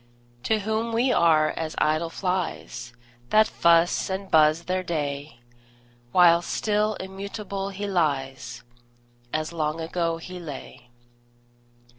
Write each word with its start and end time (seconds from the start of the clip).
To 0.45 0.61
whom 0.61 0.93
we 0.93 1.11
are 1.11 1.51
as 1.51 1.75
idle 1.77 2.09
flies, 2.09 2.91
That 3.29 3.45
fuss 3.47 4.09
and 4.09 4.31
buzz 4.31 4.63
their 4.63 4.81
day; 4.81 5.41
While 6.11 6.41
still 6.41 6.95
immutable 6.95 7.69
he 7.69 7.85
lies, 7.85 8.63
As 9.31 9.53
long 9.53 9.79
ago 9.79 10.17
he 10.17 10.39
lay. 10.39 10.89